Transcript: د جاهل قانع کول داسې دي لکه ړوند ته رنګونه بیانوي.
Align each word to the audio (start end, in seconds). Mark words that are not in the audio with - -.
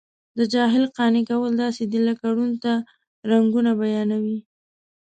د 0.37 0.39
جاهل 0.53 0.83
قانع 0.97 1.21
کول 1.29 1.51
داسې 1.63 1.83
دي 1.91 1.99
لکه 2.07 2.25
ړوند 2.35 2.55
ته 2.63 2.73
رنګونه 3.31 3.71
بیانوي. 3.81 4.39